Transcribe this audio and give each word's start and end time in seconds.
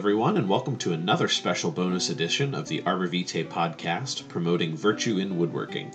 everyone, 0.00 0.38
and 0.38 0.48
welcome 0.48 0.78
to 0.78 0.94
another 0.94 1.28
special 1.28 1.70
bonus 1.70 2.08
edition 2.08 2.54
of 2.54 2.66
the 2.66 2.82
Arbor 2.86 3.06
Vitae 3.06 3.44
podcast 3.44 4.26
promoting 4.28 4.74
virtue 4.74 5.18
in 5.18 5.36
woodworking. 5.36 5.94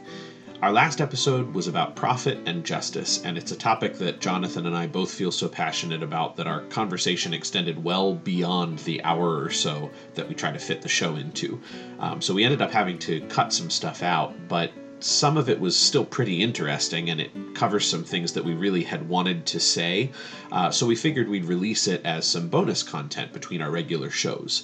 Our 0.62 0.72
last 0.72 1.02
episode 1.02 1.52
was 1.56 1.66
about 1.66 1.96
profit 1.96 2.38
and 2.46 2.64
justice, 2.64 3.24
and 3.24 3.36
it's 3.36 3.52
a 3.52 3.56
topic 3.56 3.96
that 3.96 4.22
Jonathan 4.22 4.68
and 4.68 4.76
I 4.76 4.86
both 4.86 5.10
feel 5.10 5.32
so 5.32 5.50
passionate 5.50 6.04
about 6.04 6.36
that 6.36 6.46
our 6.46 6.62
conversation 6.66 7.34
extended 7.34 7.84
well 7.84 8.14
beyond 8.14 8.78
the 8.78 9.04
hour 9.04 9.42
or 9.44 9.50
so 9.50 9.90
that 10.14 10.30
we 10.30 10.36
try 10.36 10.52
to 10.52 10.60
fit 10.60 10.84
the 10.84 10.88
show 10.88 11.16
into. 11.16 11.60
Um, 11.98 12.22
so 12.22 12.36
we 12.36 12.44
ended 12.44 12.62
up 12.62 12.70
having 12.70 13.00
to 13.00 13.22
cut 13.22 13.52
some 13.52 13.72
stuff 13.72 14.04
out, 14.04 14.36
but 14.48 14.72
some 15.06 15.38
of 15.38 15.50
it 15.50 15.60
was 15.60 15.78
still 15.78 16.04
pretty 16.04 16.42
interesting 16.42 17.12
and 17.12 17.22
it 17.22 17.54
covers 17.54 17.88
some 17.88 18.04
things 18.04 18.34
that 18.34 18.44
we 18.44 18.56
really 18.56 18.82
had 18.82 19.08
wanted 19.08 19.46
to 19.46 19.60
say. 19.60 20.10
Uh, 20.52 20.72
so 20.72 20.88
we 20.88 20.96
figured 20.96 21.30
we'd 21.30 21.46
release 21.46 21.88
it 21.88 22.04
as 22.04 22.26
some 22.26 22.50
bonus 22.50 22.82
content 22.82 23.32
between 23.32 23.62
our 23.62 23.70
regular 23.70 24.10
shows. 24.10 24.64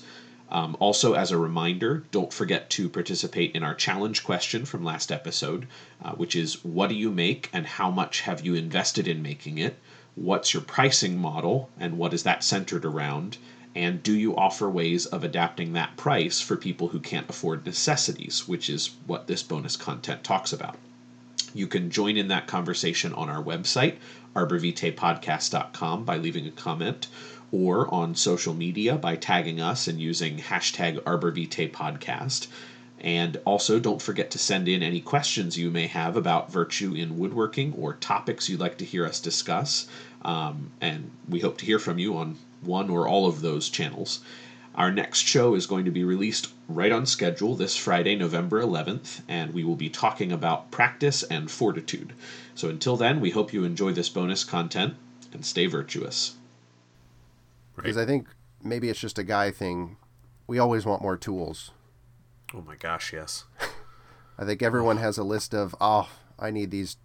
Um, 0.50 0.76
also, 0.80 1.14
as 1.14 1.30
a 1.30 1.38
reminder, 1.38 2.06
don't 2.10 2.34
forget 2.34 2.72
to 2.72 2.90
participate 2.90 3.56
in 3.56 3.62
our 3.62 3.76
challenge 3.76 4.24
question 4.24 4.66
from 4.66 4.84
last 4.84 5.12
episode, 5.12 5.68
uh, 6.04 6.14
which 6.14 6.36
is 6.36 6.66
what 6.66 6.90
do 6.90 6.96
you 6.96 7.12
make 7.12 7.48
and 7.54 7.68
how 7.68 7.92
much 7.92 8.22
have 8.22 8.44
you 8.44 8.56
invested 8.56 9.08
in 9.08 9.22
making 9.22 9.60
it? 9.60 9.78
What's 10.16 10.56
your 10.56 10.64
pricing 10.64 11.20
model 11.20 11.70
and 11.80 12.00
what 12.00 12.16
is 12.16 12.24
that 12.24 12.44
centered 12.44 12.84
around? 12.84 13.38
And 13.76 14.04
do 14.04 14.14
you 14.14 14.36
offer 14.36 14.70
ways 14.70 15.06
of 15.06 15.24
adapting 15.24 15.74
that 15.74 15.96
price 15.96 16.42
for 16.42 16.58
people 16.58 16.90
who 16.90 17.00
can't 17.00 17.30
afford 17.30 17.66
necessities, 17.66 18.48
which 18.48 18.70
is 18.70 18.92
what 19.08 19.28
this 19.28 19.44
bonus 19.44 19.78
content 19.78 20.24
talks 20.24 20.52
about? 20.52 20.78
You 21.54 21.68
can 21.68 21.90
join 21.90 22.18
in 22.18 22.28
that 22.30 22.48
conversation 22.48 23.14
on 23.14 23.30
our 23.30 23.44
website, 23.44 23.96
arborvitaepodcast.com, 24.36 26.04
by 26.04 26.18
leaving 26.18 26.48
a 26.48 26.52
comment, 26.52 27.08
or 27.52 27.94
on 27.94 28.16
social 28.16 28.54
media 28.54 28.96
by 28.96 29.16
tagging 29.16 29.60
us 29.60 29.88
and 29.88 30.00
using 30.00 30.38
hashtag 30.38 31.00
arborvitaepodcast. 31.04 32.48
And 33.00 33.38
also, 33.46 33.80
don't 33.80 34.02
forget 34.02 34.32
to 34.32 34.38
send 34.38 34.68
in 34.68 34.84
any 34.84 35.02
questions 35.02 35.58
you 35.58 35.72
may 35.72 35.88
have 35.88 36.16
about 36.16 36.52
virtue 36.52 36.94
in 36.94 37.18
woodworking 37.18 37.74
or 37.74 37.94
topics 37.94 38.48
you'd 38.48 38.60
like 38.60 38.78
to 38.78 38.86
hear 38.86 39.06
us 39.06 39.20
discuss. 39.20 39.88
Um, 40.22 40.70
and 40.80 41.10
we 41.28 41.40
hope 41.40 41.58
to 41.58 41.66
hear 41.66 41.80
from 41.80 41.98
you 41.98 42.16
on 42.18 42.38
one 42.62 42.90
or 42.90 43.08
all 43.08 43.28
of 43.28 43.42
those 43.42 43.70
channels. 43.70 44.20
Our 44.76 44.92
next 44.92 45.20
show 45.20 45.54
is 45.56 45.68
going 45.68 45.86
to 45.86 45.92
be 45.92 46.06
released 46.06 46.54
right 46.70 46.92
on 46.92 47.06
schedule 47.06 47.56
this 47.56 47.76
Friday, 47.76 48.16
November 48.16 48.62
11th, 48.62 49.22
and 49.28 49.54
we 49.54 49.66
will 49.66 49.76
be 49.76 49.90
talking 49.90 50.32
about 50.32 50.72
practice 50.72 51.24
and 51.24 51.52
fortitude. 51.52 52.14
So 52.56 52.70
until 52.70 52.96
then, 52.96 53.20
we 53.20 53.32
hope 53.32 53.52
you 53.52 53.66
enjoy 53.66 53.92
this 53.92 54.08
bonus 54.08 54.46
content 54.46 54.96
and 55.34 55.46
stay 55.46 55.66
virtuous. 55.66 56.36
Because 57.76 57.98
I 57.98 58.06
think 58.06 58.28
maybe 58.64 58.90
it's 58.90 59.00
just 59.00 59.20
a 59.20 59.24
guy 59.24 59.52
thing. 59.52 59.98
We 60.48 60.60
always 60.60 60.86
want 60.86 61.02
more 61.02 61.18
tools. 61.18 61.72
Oh 62.54 62.62
my 62.62 62.76
gosh, 62.76 63.12
yes. 63.12 63.46
I 64.38 64.46
think 64.46 64.62
everyone 64.62 64.98
has 64.98 65.18
a 65.18 65.24
list 65.24 65.54
of, 65.54 65.76
oh, 65.82 66.10
I 66.40 66.52
need 66.52 66.72
these 66.72 66.98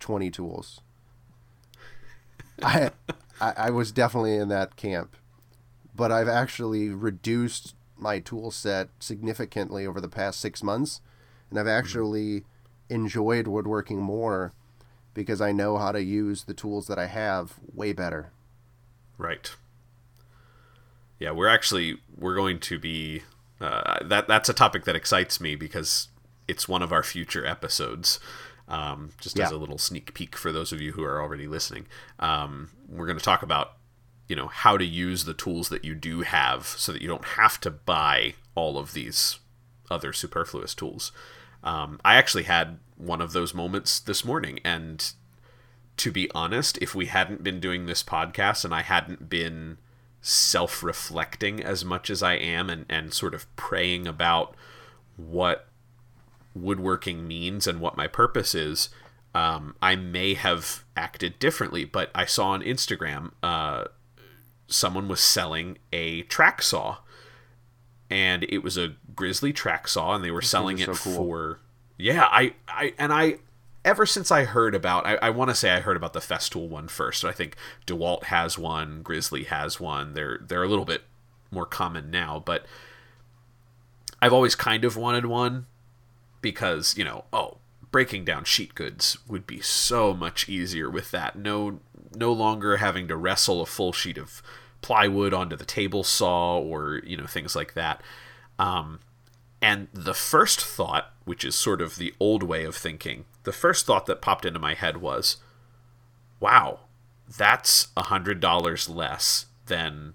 20 0.00 0.30
tools. 0.30 0.80
I, 2.62 2.90
I, 3.40 3.52
I 3.56 3.70
was 3.70 3.92
definitely 3.92 4.36
in 4.36 4.48
that 4.48 4.76
camp, 4.76 5.16
but 5.94 6.12
I've 6.12 6.28
actually 6.28 6.88
reduced 6.90 7.74
my 7.96 8.18
tool 8.18 8.50
set 8.50 8.88
significantly 8.98 9.86
over 9.86 10.00
the 10.00 10.08
past 10.08 10.40
six 10.40 10.62
months, 10.62 11.00
and 11.50 11.58
I've 11.58 11.66
actually 11.66 12.44
enjoyed 12.88 13.46
woodworking 13.46 14.00
more 14.00 14.52
because 15.14 15.40
I 15.40 15.52
know 15.52 15.78
how 15.78 15.92
to 15.92 16.02
use 16.02 16.44
the 16.44 16.54
tools 16.54 16.86
that 16.86 16.98
I 16.98 17.06
have 17.06 17.54
way 17.74 17.92
better. 17.92 18.30
Right. 19.18 19.54
Yeah, 21.18 21.32
we're 21.32 21.48
actually 21.48 21.98
we're 22.16 22.34
going 22.34 22.60
to 22.60 22.78
be 22.78 23.22
uh, 23.60 24.02
that 24.04 24.26
that's 24.26 24.48
a 24.48 24.54
topic 24.54 24.84
that 24.84 24.96
excites 24.96 25.40
me 25.40 25.54
because 25.54 26.08
it's 26.48 26.68
one 26.68 26.82
of 26.82 26.92
our 26.92 27.02
future 27.02 27.44
episodes. 27.44 28.18
Um, 28.70 29.10
just 29.20 29.36
Yeah. 29.36 29.46
as 29.46 29.50
a 29.52 29.56
little 29.56 29.78
sneak 29.78 30.14
peek 30.14 30.36
for 30.36 30.52
those 30.52 30.72
of 30.72 30.80
you 30.80 30.92
who 30.92 31.02
are 31.02 31.20
already 31.20 31.46
listening, 31.48 31.86
um, 32.20 32.70
we're 32.88 33.06
going 33.06 33.18
to 33.18 33.24
talk 33.24 33.42
about 33.42 33.76
you 34.28 34.36
know 34.36 34.46
how 34.46 34.78
to 34.78 34.84
use 34.84 35.24
the 35.24 35.34
tools 35.34 35.68
that 35.70 35.84
you 35.84 35.94
do 35.94 36.20
have 36.20 36.64
so 36.66 36.92
that 36.92 37.02
you 37.02 37.08
don't 37.08 37.24
have 37.24 37.60
to 37.60 37.70
buy 37.70 38.34
all 38.54 38.78
of 38.78 38.92
these 38.92 39.40
other 39.90 40.12
superfluous 40.12 40.72
tools. 40.74 41.10
Um, 41.64 42.00
I 42.04 42.14
actually 42.14 42.44
had 42.44 42.78
one 42.96 43.20
of 43.20 43.32
those 43.32 43.52
moments 43.54 43.98
this 43.98 44.24
morning, 44.24 44.60
and 44.64 45.12
to 45.96 46.12
be 46.12 46.30
honest, 46.32 46.78
if 46.78 46.94
we 46.94 47.06
hadn't 47.06 47.42
been 47.42 47.58
doing 47.58 47.86
this 47.86 48.02
podcast 48.04 48.64
and 48.64 48.72
I 48.72 48.82
hadn't 48.82 49.28
been 49.28 49.78
self 50.22 50.82
reflecting 50.82 51.60
as 51.62 51.84
much 51.84 52.08
as 52.08 52.22
I 52.22 52.34
am 52.34 52.70
and, 52.70 52.86
and 52.88 53.12
sort 53.12 53.34
of 53.34 53.44
praying 53.56 54.06
about 54.06 54.54
what 55.16 55.66
woodworking 56.54 57.26
means 57.26 57.66
and 57.66 57.80
what 57.80 57.96
my 57.96 58.06
purpose 58.06 58.54
is, 58.54 58.88
um, 59.34 59.74
I 59.80 59.96
may 59.96 60.34
have 60.34 60.84
acted 60.96 61.38
differently. 61.38 61.84
But 61.84 62.10
I 62.14 62.24
saw 62.24 62.50
on 62.50 62.62
Instagram 62.62 63.32
uh, 63.42 63.84
someone 64.66 65.08
was 65.08 65.20
selling 65.20 65.78
a 65.92 66.22
track 66.22 66.62
saw, 66.62 66.98
and 68.08 68.44
it 68.48 68.62
was 68.62 68.76
a 68.76 68.94
grizzly 69.14 69.52
track 69.52 69.88
saw, 69.88 70.14
and 70.14 70.24
they 70.24 70.30
were 70.30 70.42
selling 70.42 70.78
it 70.78 70.86
so 70.86 70.94
cool. 70.94 71.14
for 71.14 71.60
yeah. 71.96 72.28
I 72.30 72.54
I 72.68 72.94
and 72.98 73.12
I 73.12 73.38
ever 73.84 74.04
since 74.04 74.30
I 74.30 74.44
heard 74.44 74.74
about, 74.74 75.06
I, 75.06 75.16
I 75.16 75.30
want 75.30 75.48
to 75.50 75.54
say 75.54 75.70
I 75.70 75.80
heard 75.80 75.96
about 75.96 76.12
the 76.12 76.20
Festool 76.20 76.68
one 76.68 76.88
first. 76.88 77.24
I 77.24 77.32
think 77.32 77.56
Dewalt 77.86 78.24
has 78.24 78.58
one, 78.58 79.02
Grizzly 79.02 79.44
has 79.44 79.80
one. 79.80 80.12
They're 80.14 80.40
they're 80.46 80.62
a 80.62 80.68
little 80.68 80.84
bit 80.84 81.02
more 81.50 81.66
common 81.66 82.10
now, 82.10 82.42
but 82.44 82.66
I've 84.22 84.32
always 84.32 84.54
kind 84.54 84.84
of 84.84 84.96
wanted 84.96 85.26
one 85.26 85.66
because 86.40 86.96
you 86.96 87.04
know, 87.04 87.24
oh, 87.32 87.58
breaking 87.90 88.24
down 88.24 88.44
sheet 88.44 88.74
goods 88.74 89.18
would 89.28 89.46
be 89.46 89.60
so 89.60 90.14
much 90.14 90.48
easier 90.48 90.88
with 90.90 91.10
that. 91.10 91.36
No, 91.36 91.80
no 92.14 92.32
longer 92.32 92.76
having 92.78 93.08
to 93.08 93.16
wrestle 93.16 93.60
a 93.60 93.66
full 93.66 93.92
sheet 93.92 94.18
of 94.18 94.42
plywood 94.82 95.34
onto 95.34 95.56
the 95.56 95.64
table 95.64 96.02
saw 96.02 96.58
or 96.58 97.00
you 97.04 97.16
know 97.16 97.26
things 97.26 97.54
like 97.54 97.74
that. 97.74 98.00
Um, 98.58 99.00
and 99.62 99.88
the 99.92 100.14
first 100.14 100.60
thought, 100.60 101.12
which 101.24 101.44
is 101.44 101.54
sort 101.54 101.82
of 101.82 101.96
the 101.96 102.14
old 102.18 102.42
way 102.42 102.64
of 102.64 102.74
thinking, 102.74 103.24
the 103.44 103.52
first 103.52 103.86
thought 103.86 104.06
that 104.06 104.22
popped 104.22 104.44
into 104.46 104.58
my 104.58 104.74
head 104.74 104.98
was, 104.98 105.36
wow, 106.40 106.80
that's 107.36 107.88
a 107.96 108.04
hundred 108.04 108.40
dollars 108.40 108.88
less 108.88 109.46
than 109.66 110.14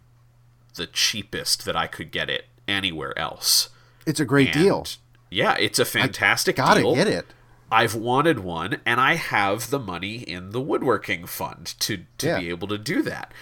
the 0.75 0.87
cheapest 0.87 1.63
that 1.65 1.75
I 1.75 1.87
could 1.87 2.11
get 2.11 2.29
it 2.29 2.45
anywhere 2.67 3.17
else. 3.17 3.69
It's 4.05 4.19
a 4.19 4.25
great 4.25 4.55
And, 4.55 4.63
deal. 4.63 4.85
Yeah, 5.29 5.55
it's 5.59 5.79
a 5.79 5.85
fantastic 5.85 6.55
Gotta 6.57 6.81
deal. 6.81 6.95
get 6.95 7.07
it. 7.07 7.25
I've 7.71 7.95
wanted 7.95 8.39
one, 8.39 8.79
and 8.85 9.01
I 9.01 9.15
have 9.15 9.69
the 9.71 9.79
money 9.79 10.17
in 10.17 10.51
the 10.51 10.61
woodworking 10.61 11.25
fund 11.25 11.73
to 11.79 12.05
to 12.19 12.27
Yeah. 12.27 12.39
be 12.39 12.49
able 12.49 12.67
to 12.69 12.77
do 12.77 13.01
that. 13.01 13.33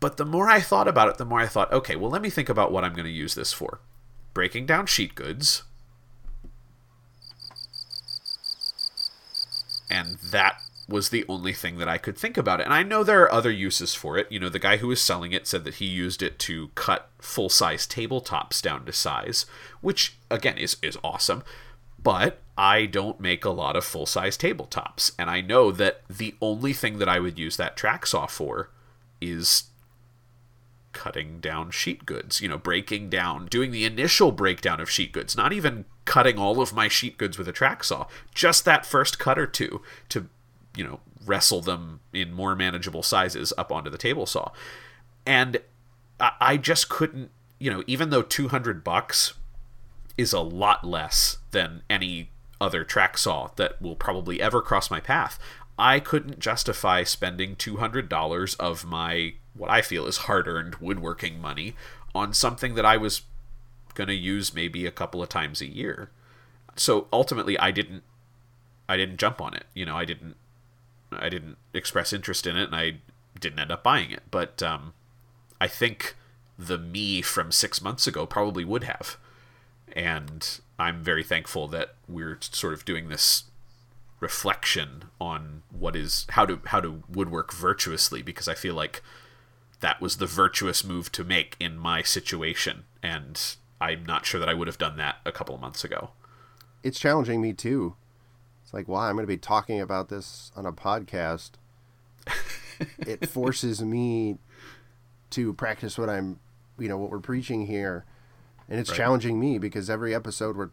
But 0.00 0.16
the 0.16 0.24
more 0.24 0.48
I 0.48 0.60
thought 0.60 0.86
about 0.88 1.08
it, 1.08 1.18
the 1.18 1.24
more 1.24 1.40
I 1.40 1.46
thought, 1.46 1.72
okay, 1.72 1.96
well, 1.96 2.10
let 2.10 2.22
me 2.22 2.30
think 2.30 2.48
about 2.48 2.70
what 2.72 2.84
I'm 2.84 2.92
going 2.92 3.04
to 3.06 3.10
use 3.10 3.34
this 3.34 3.52
for. 3.52 3.80
Breaking 4.34 4.66
down 4.66 4.86
sheet 4.86 5.14
goods, 5.14 5.62
and 9.90 10.18
that 10.30 10.60
was 10.88 11.10
the 11.10 11.24
only 11.28 11.52
thing 11.52 11.78
that 11.78 11.88
I 11.88 11.98
could 11.98 12.16
think 12.16 12.36
about. 12.38 12.60
it. 12.60 12.64
And 12.64 12.72
I 12.72 12.82
know 12.82 13.04
there 13.04 13.22
are 13.22 13.32
other 13.32 13.50
uses 13.50 13.94
for 13.94 14.16
it. 14.16 14.30
You 14.32 14.40
know, 14.40 14.48
the 14.48 14.58
guy 14.58 14.78
who 14.78 14.88
was 14.88 15.02
selling 15.02 15.32
it 15.32 15.46
said 15.46 15.64
that 15.64 15.74
he 15.74 15.84
used 15.84 16.22
it 16.22 16.38
to 16.40 16.68
cut 16.74 17.10
full 17.18 17.50
size 17.50 17.86
tabletops 17.86 18.62
down 18.62 18.86
to 18.86 18.92
size, 18.92 19.44
which 19.80 20.16
again 20.30 20.56
is 20.56 20.76
is 20.82 20.96
awesome. 21.04 21.44
But 22.02 22.40
I 22.56 22.86
don't 22.86 23.20
make 23.20 23.44
a 23.44 23.50
lot 23.50 23.76
of 23.76 23.84
full 23.84 24.06
size 24.06 24.38
tabletops, 24.38 25.12
and 25.18 25.28
I 25.28 25.40
know 25.40 25.70
that 25.72 26.02
the 26.08 26.34
only 26.40 26.72
thing 26.72 26.98
that 26.98 27.08
I 27.08 27.18
would 27.18 27.38
use 27.38 27.56
that 27.56 27.76
track 27.76 28.06
saw 28.06 28.26
for 28.26 28.70
is 29.20 29.64
cutting 30.92 31.38
down 31.38 31.70
sheet 31.70 32.06
goods, 32.06 32.40
you 32.40 32.48
know, 32.48 32.58
breaking 32.58 33.10
down, 33.10 33.46
doing 33.46 33.70
the 33.70 33.84
initial 33.84 34.32
breakdown 34.32 34.80
of 34.80 34.90
sheet 34.90 35.12
goods, 35.12 35.36
not 35.36 35.52
even 35.52 35.84
cutting 36.04 36.38
all 36.38 36.60
of 36.60 36.72
my 36.72 36.88
sheet 36.88 37.18
goods 37.18 37.36
with 37.36 37.46
a 37.46 37.52
track 37.52 37.84
saw, 37.84 38.06
just 38.34 38.64
that 38.64 38.86
first 38.86 39.18
cut 39.18 39.38
or 39.38 39.46
two 39.46 39.82
to, 40.08 40.28
you 40.78 40.84
know, 40.84 41.00
wrestle 41.26 41.60
them 41.60 42.00
in 42.12 42.32
more 42.32 42.54
manageable 42.54 43.02
sizes 43.02 43.52
up 43.58 43.72
onto 43.72 43.90
the 43.90 43.98
table 43.98 44.26
saw. 44.26 44.52
And 45.26 45.60
I, 46.20 46.32
I 46.40 46.56
just 46.56 46.88
couldn't, 46.88 47.30
you 47.58 47.70
know, 47.70 47.82
even 47.88 48.10
though 48.10 48.22
200 48.22 48.84
bucks 48.84 49.34
is 50.16 50.32
a 50.32 50.40
lot 50.40 50.84
less 50.84 51.38
than 51.50 51.82
any 51.90 52.30
other 52.60 52.84
track 52.84 53.18
saw 53.18 53.50
that 53.56 53.82
will 53.82 53.96
probably 53.96 54.40
ever 54.40 54.62
cross 54.62 54.90
my 54.90 55.00
path. 55.00 55.38
I 55.76 56.00
couldn't 56.00 56.38
justify 56.38 57.02
spending 57.02 57.56
$200 57.56 58.56
of 58.58 58.84
my 58.84 59.34
what 59.54 59.70
I 59.70 59.82
feel 59.82 60.06
is 60.06 60.18
hard-earned 60.18 60.76
woodworking 60.76 61.40
money 61.40 61.74
on 62.14 62.32
something 62.32 62.76
that 62.76 62.86
I 62.86 62.96
was 62.96 63.22
going 63.94 64.06
to 64.06 64.14
use 64.14 64.54
maybe 64.54 64.86
a 64.86 64.92
couple 64.92 65.20
of 65.20 65.28
times 65.28 65.60
a 65.60 65.66
year. 65.66 66.10
So 66.76 67.08
ultimately 67.12 67.58
I 67.58 67.72
didn't 67.72 68.04
I 68.88 68.96
didn't 68.96 69.18
jump 69.18 69.40
on 69.40 69.54
it. 69.54 69.64
You 69.74 69.84
know, 69.84 69.96
I 69.96 70.04
didn't 70.04 70.36
I 71.12 71.28
didn't 71.28 71.56
express 71.72 72.12
interest 72.12 72.46
in 72.46 72.56
it 72.56 72.64
and 72.64 72.74
I 72.74 72.98
didn't 73.38 73.58
end 73.58 73.70
up 73.70 73.82
buying 73.82 74.10
it. 74.10 74.22
But 74.30 74.62
um 74.62 74.94
I 75.60 75.66
think 75.66 76.14
the 76.58 76.78
me 76.78 77.22
from 77.22 77.52
six 77.52 77.80
months 77.80 78.06
ago 78.06 78.26
probably 78.26 78.64
would 78.64 78.84
have. 78.84 79.16
And 79.92 80.60
I'm 80.78 81.02
very 81.02 81.22
thankful 81.22 81.68
that 81.68 81.94
we're 82.08 82.38
sort 82.40 82.74
of 82.74 82.84
doing 82.84 83.08
this 83.08 83.44
reflection 84.20 85.04
on 85.20 85.62
what 85.70 85.94
is 85.94 86.26
how 86.30 86.44
to 86.44 86.60
how 86.66 86.80
to 86.80 87.02
woodwork 87.08 87.52
virtuously 87.52 88.20
because 88.22 88.48
I 88.48 88.54
feel 88.54 88.74
like 88.74 89.02
that 89.80 90.00
was 90.00 90.16
the 90.16 90.26
virtuous 90.26 90.82
move 90.82 91.12
to 91.12 91.22
make 91.22 91.56
in 91.60 91.78
my 91.78 92.02
situation 92.02 92.84
and 93.02 93.40
I'm 93.80 94.04
not 94.04 94.26
sure 94.26 94.40
that 94.40 94.48
I 94.48 94.54
would 94.54 94.66
have 94.66 94.78
done 94.78 94.96
that 94.96 95.16
a 95.24 95.30
couple 95.30 95.54
of 95.54 95.60
months 95.60 95.84
ago. 95.84 96.10
It's 96.82 96.98
challenging 96.98 97.40
me 97.40 97.52
too. 97.52 97.94
It's 98.68 98.74
like, 98.74 98.86
wow, 98.86 99.00
I'm 99.00 99.14
going 99.14 99.22
to 99.22 99.26
be 99.26 99.38
talking 99.38 99.80
about 99.80 100.10
this 100.10 100.52
on 100.54 100.66
a 100.66 100.72
podcast. 100.72 101.52
it 102.98 103.26
forces 103.26 103.80
me 103.80 104.36
to 105.30 105.54
practice 105.54 105.96
what 105.96 106.10
I'm, 106.10 106.38
you 106.78 106.86
know, 106.86 106.98
what 106.98 107.10
we're 107.10 107.18
preaching 107.18 107.66
here. 107.66 108.04
And 108.68 108.78
it's 108.78 108.90
right. 108.90 108.96
challenging 108.98 109.40
me 109.40 109.56
because 109.56 109.88
every 109.88 110.14
episode 110.14 110.54
we're 110.54 110.68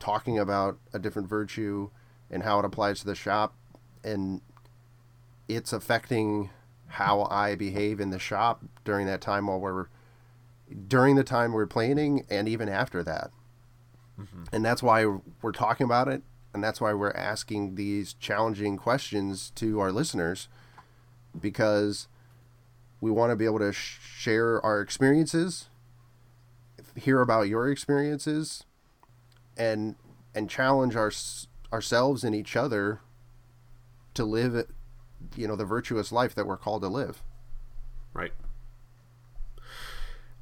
talking 0.00 0.38
about 0.38 0.78
a 0.94 0.98
different 0.98 1.28
virtue 1.28 1.90
and 2.30 2.42
how 2.42 2.58
it 2.58 2.64
applies 2.64 3.00
to 3.00 3.06
the 3.06 3.14
shop 3.14 3.54
and 4.02 4.40
it's 5.46 5.74
affecting 5.74 6.48
how 6.86 7.24
I 7.24 7.54
behave 7.54 8.00
in 8.00 8.08
the 8.08 8.18
shop 8.18 8.64
during 8.82 9.06
that 9.08 9.20
time 9.20 9.48
while 9.48 9.60
we're 9.60 9.88
during 10.88 11.16
the 11.16 11.22
time 11.22 11.52
we're 11.52 11.66
planning 11.66 12.24
and 12.30 12.48
even 12.48 12.70
after 12.70 13.02
that. 13.02 13.30
Mm-hmm. 14.18 14.44
And 14.52 14.64
that's 14.64 14.82
why 14.82 15.04
we're 15.42 15.52
talking 15.52 15.84
about 15.84 16.08
it 16.08 16.22
and 16.56 16.64
that's 16.64 16.80
why 16.80 16.94
we're 16.94 17.10
asking 17.10 17.74
these 17.74 18.14
challenging 18.14 18.78
questions 18.78 19.52
to 19.56 19.78
our 19.78 19.92
listeners 19.92 20.48
because 21.38 22.08
we 22.98 23.10
want 23.10 23.30
to 23.30 23.36
be 23.36 23.44
able 23.44 23.58
to 23.58 23.74
sh- 23.74 23.98
share 24.00 24.64
our 24.64 24.80
experiences, 24.80 25.68
hear 26.94 27.20
about 27.20 27.42
your 27.42 27.70
experiences 27.70 28.64
and 29.54 29.96
and 30.34 30.48
challenge 30.48 30.96
our 30.96 31.12
ourselves 31.74 32.24
and 32.24 32.34
each 32.34 32.56
other 32.56 33.00
to 34.14 34.24
live 34.24 34.66
you 35.36 35.46
know 35.46 35.56
the 35.56 35.66
virtuous 35.66 36.10
life 36.10 36.34
that 36.34 36.46
we're 36.46 36.56
called 36.56 36.80
to 36.80 36.88
live. 36.88 37.22
Right. 38.14 38.32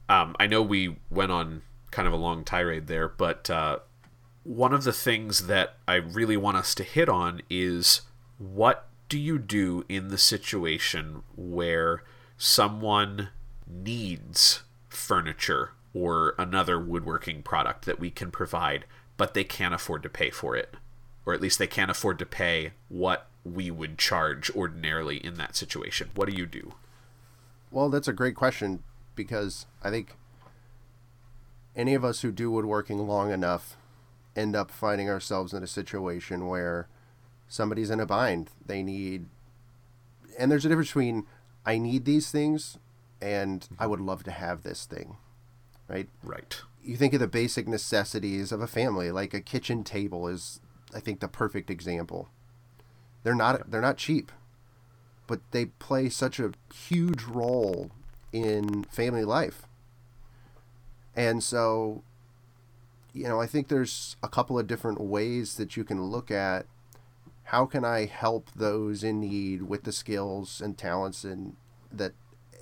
Um, 0.08 0.36
i 0.38 0.46
know 0.46 0.62
we 0.62 0.96
went 1.10 1.32
on 1.32 1.62
kind 1.90 2.06
of 2.06 2.14
a 2.14 2.18
long 2.18 2.44
tirade 2.44 2.86
there 2.86 3.08
but 3.08 3.50
uh, 3.50 3.78
one 4.44 4.72
of 4.72 4.84
the 4.84 4.92
things 4.92 5.46
that 5.46 5.74
i 5.88 5.94
really 5.94 6.36
want 6.36 6.56
us 6.56 6.74
to 6.74 6.84
hit 6.84 7.08
on 7.08 7.40
is 7.50 8.02
what 8.38 8.86
do 9.08 9.18
you 9.18 9.38
do 9.38 9.84
in 9.88 10.08
the 10.08 10.18
situation 10.18 11.22
where 11.36 12.02
someone 12.36 13.28
needs 13.66 14.62
furniture 14.88 15.70
or 15.92 16.34
another 16.38 16.78
woodworking 16.78 17.42
product 17.42 17.84
that 17.84 17.98
we 17.98 18.10
can 18.10 18.30
provide 18.30 18.84
but 19.16 19.34
they 19.34 19.44
can't 19.44 19.74
afford 19.74 20.02
to 20.02 20.08
pay 20.08 20.30
for 20.30 20.56
it 20.56 20.74
or 21.26 21.32
at 21.32 21.40
least 21.40 21.58
they 21.58 21.66
can't 21.66 21.90
afford 21.90 22.18
to 22.18 22.26
pay 22.26 22.72
what 22.88 23.28
we 23.44 23.70
would 23.70 23.98
charge 23.98 24.50
ordinarily 24.54 25.16
in 25.18 25.34
that 25.34 25.56
situation. 25.56 26.10
What 26.14 26.28
do 26.28 26.36
you 26.36 26.46
do? 26.46 26.74
Well, 27.70 27.90
that's 27.90 28.08
a 28.08 28.12
great 28.12 28.34
question 28.34 28.82
because 29.14 29.66
I 29.82 29.90
think 29.90 30.14
any 31.76 31.94
of 31.94 32.04
us 32.04 32.22
who 32.22 32.30
do 32.30 32.50
woodworking 32.50 33.06
long 33.06 33.32
enough 33.32 33.76
end 34.36 34.56
up 34.56 34.70
finding 34.70 35.08
ourselves 35.08 35.52
in 35.52 35.62
a 35.62 35.68
situation 35.68 36.46
where 36.46 36.88
somebody's 37.48 37.90
in 37.90 38.00
a 38.00 38.06
bind. 38.06 38.50
They 38.64 38.82
need, 38.82 39.26
and 40.38 40.50
there's 40.50 40.64
a 40.64 40.68
difference 40.68 40.88
between 40.88 41.26
I 41.64 41.78
need 41.78 42.04
these 42.04 42.30
things 42.30 42.78
and 43.20 43.62
mm-hmm. 43.62 43.74
I 43.78 43.86
would 43.86 44.00
love 44.00 44.24
to 44.24 44.30
have 44.30 44.62
this 44.62 44.84
thing, 44.84 45.16
right? 45.88 46.08
Right. 46.22 46.60
You 46.82 46.96
think 46.96 47.14
of 47.14 47.20
the 47.20 47.26
basic 47.26 47.66
necessities 47.66 48.52
of 48.52 48.60
a 48.60 48.66
family, 48.66 49.10
like 49.10 49.32
a 49.32 49.40
kitchen 49.40 49.84
table 49.84 50.28
is 50.28 50.60
I 50.94 51.00
think 51.00 51.20
the 51.20 51.28
perfect 51.28 51.70
example. 51.70 52.28
They're 53.22 53.34
not 53.34 53.70
they're 53.70 53.80
not 53.80 53.96
cheap, 53.96 54.30
but 55.26 55.40
they 55.50 55.66
play 55.66 56.10
such 56.10 56.38
a 56.38 56.52
huge 56.72 57.22
role 57.22 57.90
in 58.32 58.84
family 58.84 59.24
life. 59.24 59.62
And 61.16 61.42
so 61.42 62.02
you 63.14 63.28
know, 63.28 63.40
I 63.40 63.46
think 63.46 63.68
there's 63.68 64.16
a 64.22 64.28
couple 64.28 64.58
of 64.58 64.66
different 64.66 65.00
ways 65.00 65.54
that 65.54 65.76
you 65.76 65.84
can 65.84 66.02
look 66.02 66.30
at 66.30 66.66
how 67.44 67.64
can 67.64 67.84
I 67.84 68.06
help 68.06 68.50
those 68.56 69.04
in 69.04 69.20
need 69.20 69.62
with 69.62 69.84
the 69.84 69.92
skills 69.92 70.60
and 70.60 70.76
talents 70.76 71.22
and 71.24 71.56
that 71.92 72.12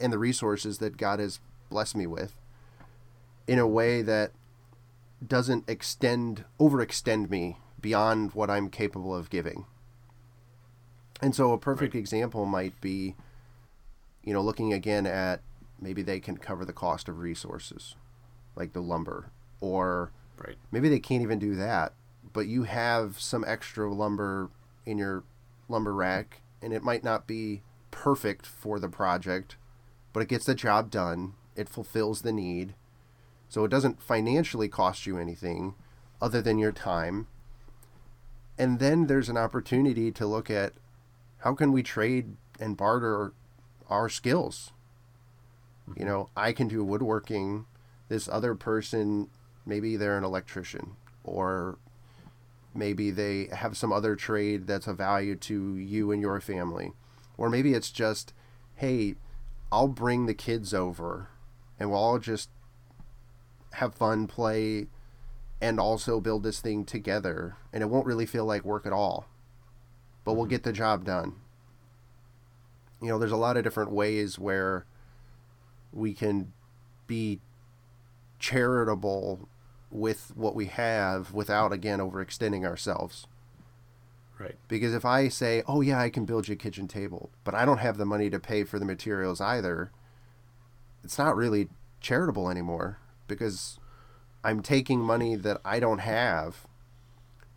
and 0.01 0.13
the 0.13 0.19
resources 0.19 0.79
that 0.79 0.97
God 0.97 1.21
has 1.21 1.41
blessed 1.71 1.97
me 1.97 2.07
with 2.07 2.35
in 3.47 3.59
a 3.59 3.67
way 3.67 4.03
that 4.03 4.33
doesn't 5.27 5.69
extend 5.69 6.45
overextend 6.61 7.31
me 7.31 7.57
beyond 7.81 8.35
what 8.35 8.51
I'm 8.51 8.69
capable 8.69 9.15
of 9.15 9.31
giving. 9.31 9.65
And 11.23 11.35
so 11.35 11.53
a 11.53 11.59
perfect 11.59 11.95
right. 11.95 12.01
example 12.01 12.45
might 12.45 12.79
be, 12.81 13.15
you 14.23 14.35
know, 14.35 14.43
looking 14.43 14.73
again 14.73 15.07
at 15.07 15.41
maybe 15.81 16.03
they 16.03 16.21
can 16.21 16.37
cover 16.37 16.65
the 16.65 16.73
cost 16.73 17.09
of 17.09 17.21
resources, 17.21 17.95
like 18.57 18.73
the 18.73 18.83
lumber, 18.83 19.31
or 19.61 20.11
right. 20.47 20.57
maybe 20.71 20.89
they 20.89 21.01
can't 21.01 21.23
even 21.23 21.39
do 21.39 21.55
that, 21.57 21.93
but 22.33 22.47
you 22.47 22.65
have 22.65 23.21
some 23.21 23.45
extra 23.47 23.93
lumber 23.93 24.51
in 24.87 24.99
your 24.99 25.25
lumber 25.69 25.95
rack, 25.95 26.43
and 26.61 26.73
it 26.73 26.83
might 26.83 27.05
not 27.05 27.27
be 27.27 27.63
perfect 27.91 28.47
for 28.47 28.79
the 28.79 28.89
project, 28.89 29.57
but 30.13 30.21
it 30.21 30.29
gets 30.29 30.47
the 30.47 30.55
job 30.55 30.91
done. 30.91 31.35
It 31.57 31.69
fulfills 31.69 32.23
the 32.23 32.33
need. 32.33 32.75
So 33.49 33.65
it 33.65 33.71
doesn't 33.71 34.03
financially 34.03 34.69
cost 34.69 35.07
you 35.07 35.19
anything 35.19 35.75
other 36.21 36.41
than 36.41 36.59
your 36.59 36.73
time 36.73 37.27
and 38.59 38.79
then 38.79 39.07
there's 39.07 39.29
an 39.29 39.37
opportunity 39.37 40.11
to 40.13 40.27
look 40.27 40.51
at 40.51 40.73
how 41.39 41.55
can 41.55 41.73
we 41.73 41.83
trade 41.83 42.37
and 42.61 42.77
barter 42.77 43.33
our 43.89 44.09
skills 44.09 44.73
mm-hmm. 45.89 46.01
you 46.01 46.07
know 46.07 46.29
i 46.37 46.53
can 46.53 46.69
do 46.69 46.85
woodworking 46.85 47.67
this 48.09 48.29
other 48.29 48.55
person 48.55 49.29
maybe 49.67 49.97
they're 49.97 50.19
an 50.19 50.25
electrician 50.25 50.97
or 51.25 51.79
maybe 52.75 53.11
they 53.11 53.49
have 53.53 53.77
some 53.77 53.93
other 53.93 54.17
trade 54.17 54.67
that's 54.67 54.87
of 54.87 54.97
value 54.97 55.37
to 55.37 55.77
you 55.77 56.11
and 56.11 56.23
your 56.23 56.41
family 56.41 56.93
or 57.37 57.51
maybe 57.51 57.75
it's 57.75 57.91
just 57.91 58.33
hey 58.77 59.15
i'll 59.71 59.89
bring 59.89 60.27
the 60.27 60.35
kids 60.35 60.73
over 60.73 61.29
and 61.79 61.91
we'll 61.91 61.99
all 61.99 62.19
just 62.19 62.49
have 63.75 63.95
fun 63.95 64.27
play 64.27 64.87
and 65.61 65.79
also 65.79 66.21
build 66.21 66.43
this 66.43 66.61
thing 66.61 66.85
together. 66.85 67.57
And 67.73 67.83
it 67.83 67.87
won't 67.87 68.07
really 68.07 68.27
feel 68.27 68.45
like 68.45 68.65
work 68.65 68.85
at 68.85 68.93
all, 68.93 69.27
but 70.25 70.35
we'll 70.35 70.45
mm-hmm. 70.45 70.51
get 70.51 70.63
the 70.65 70.73
job 70.73 71.05
done. 71.05 71.37
You 73.01 73.09
know, 73.09 73.19
there's 73.19 73.33
a 73.33 73.37
lot 73.37 73.57
of 73.57 73.65
different 73.65 73.93
ways 73.93 74.39
where 74.39 74.87
we 75.93 76.15
can 76.15 76.53
be 77.07 77.41
charitable 78.39 79.49
with 79.93 80.33
what 80.35 80.55
we 80.55 80.67
have 80.67 81.33
without, 81.33 81.73
again, 81.73 81.99
overextending 81.99 82.65
ourselves. 82.65 83.27
Right. 84.39 84.57
Because 84.67 84.95
if 84.95 85.05
I 85.05 85.29
say, 85.29 85.63
oh, 85.69 85.83
yeah, 85.83 86.01
I 86.01 86.11
can 86.11 86.25
build 86.25 86.49
you 86.49 86.55
a 86.55 86.57
kitchen 86.57 86.89
table, 86.89 87.31
but 87.45 87.55
I 87.55 87.65
don't 87.65 87.79
have 87.79 87.99
the 87.99 88.07
money 88.07 88.31
to 88.31 88.41
pay 88.41 88.65
for 88.65 88.79
the 88.79 88.85
materials 88.85 89.41
either, 89.41 89.93
it's 91.05 91.19
not 91.19 91.37
really 91.37 91.69
charitable 92.01 92.51
anymore 92.51 92.99
because 93.29 93.79
I'm 94.43 94.63
taking 94.63 95.01
money 95.01 95.37
that 95.37 95.61
I 95.65 95.79
don't 95.79 96.01
have 96.01 96.67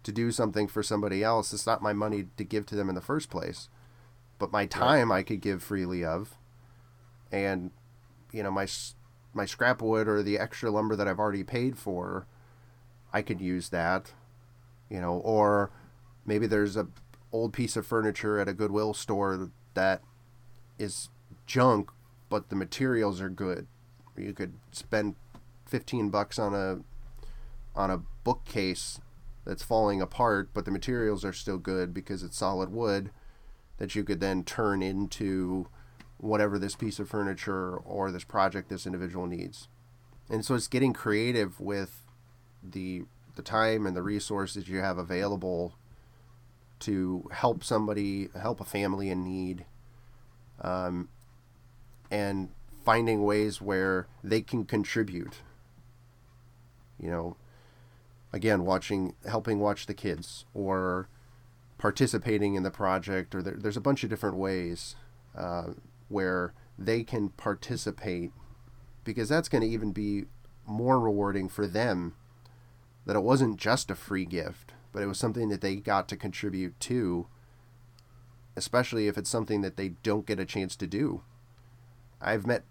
to 0.04 0.12
do 0.12 0.32
something 0.32 0.68
for 0.68 0.84
somebody 0.84 1.24
else. 1.24 1.52
It's 1.52 1.66
not 1.66 1.82
my 1.82 1.94
money 1.94 2.28
to 2.38 2.44
give 2.44 2.66
to 2.68 2.76
them 2.76 2.90
in 2.90 2.96
the 2.96 3.02
first 3.02 3.30
place, 3.30 3.70
but 4.38 4.52
my 4.52 4.66
time 4.66 5.12
right. 5.12 5.20
I 5.20 5.24
could 5.24 5.42
give 5.42 5.64
freely 5.64 6.04
of, 6.06 6.36
and 7.32 7.72
you 8.32 8.44
know 8.44 8.52
my 8.52 8.68
my 9.36 9.46
scrap 9.46 9.82
wood 9.82 10.08
or 10.08 10.24
the 10.24 10.40
extra 10.40 10.72
lumber 10.72 10.96
that 10.96 11.08
I've 11.08 11.20
already 11.20 11.44
paid 11.44 11.78
for, 11.78 12.26
I 13.14 13.22
could 13.22 13.42
use 13.42 13.70
that, 13.70 14.14
you 14.90 15.00
know, 15.00 15.18
or 15.18 15.72
maybe 16.26 16.48
there's 16.48 16.78
a 16.78 16.88
old 17.32 17.52
piece 17.52 17.76
of 17.76 17.86
furniture 17.86 18.40
at 18.40 18.48
a 18.48 18.54
Goodwill 18.54 18.94
store 18.94 19.52
that 19.74 20.02
is 20.80 21.10
junk, 21.46 21.92
but 22.30 22.50
the 22.50 22.56
materials 22.56 23.20
are 23.20 23.30
good. 23.30 23.68
You 24.18 24.34
could 24.34 24.54
spend 24.72 25.16
15 25.66 26.10
bucks 26.10 26.40
on 26.40 26.56
a 26.56 26.80
on 27.78 27.92
a 27.92 28.02
bookcase 28.24 29.02
that's 29.46 29.64
falling 29.64 30.02
apart, 30.02 30.50
but 30.54 30.64
the 30.64 30.72
materials 30.72 31.26
are 31.26 31.34
still 31.34 31.58
good 31.58 31.94
because 31.94 32.24
it's 32.24 32.38
solid 32.38 32.72
wood 32.72 33.12
that 33.78 33.96
you 33.96 34.04
could 34.06 34.22
then 34.22 34.44
turn 34.44 34.82
into 34.82 35.68
whatever 36.18 36.58
this 36.58 36.76
piece 36.76 37.00
of 37.00 37.10
furniture 37.10 37.76
or 37.78 38.12
this 38.12 38.24
project 38.24 38.70
this 38.70 38.86
individual 38.86 39.26
needs. 39.28 39.68
And 40.30 40.44
so 40.44 40.56
it's 40.56 40.68
getting 40.68 40.94
creative 40.94 41.60
with 41.60 42.02
the 42.64 43.04
the 43.36 43.42
time 43.42 43.86
and 43.86 43.96
the 43.96 44.02
resources 44.02 44.68
you 44.68 44.80
have 44.80 44.98
available 44.98 45.76
to 46.80 47.28
help 47.32 47.64
somebody, 47.64 48.30
help 48.40 48.60
a 48.60 48.66
family 48.66 49.10
in 49.10 49.24
need, 49.24 49.66
um, 50.62 51.10
and 52.10 52.50
finding 52.84 53.24
ways 53.24 53.62
where 53.62 54.08
they 54.24 54.42
can 54.42 54.66
contribute. 54.66 55.42
You 57.00 57.10
know, 57.10 57.38
again, 58.32 58.66
watching, 58.66 59.16
helping 59.28 59.60
watch 59.60 59.86
the 59.86 59.94
kids, 59.94 60.46
or 60.54 61.10
participating 61.78 62.56
in 62.56 62.64
the 62.64 62.72
project, 62.72 63.36
or 63.36 63.42
there, 63.42 63.56
there's 63.58 63.78
a 63.78 63.82
bunch 63.82 64.04
of 64.04 64.10
different 64.10 64.38
ways 64.38 64.96
uh, 65.38 65.72
where 66.08 66.54
they 66.78 67.04
can 67.04 67.30
participate, 67.30 68.32
because 69.04 69.30
that's 69.30 69.50
going 69.50 69.62
to 69.62 69.68
even 69.68 69.92
be 69.92 70.26
more 70.66 71.00
rewarding 71.00 71.50
for 71.50 71.68
them. 71.68 72.16
That 73.06 73.16
it 73.16 73.24
wasn't 73.24 73.58
just 73.58 73.92
a 73.92 73.96
free 73.96 74.26
gift, 74.26 74.74
but 74.92 75.04
it 75.04 75.08
was 75.08 75.20
something 75.20 75.50
that 75.50 75.62
they 75.62 75.76
got 75.76 76.08
to 76.10 76.18
contribute 76.18 76.80
to, 76.82 77.28
especially 78.56 79.08
if 79.08 79.18
it's 79.18 79.30
something 79.30 79.62
that 79.62 79.78
they 79.78 79.90
don't 79.90 80.26
get 80.26 80.40
a 80.40 80.46
chance 80.46 80.76
to 80.78 80.88
do. 80.88 81.22
I've 82.22 82.48
met 82.48 82.64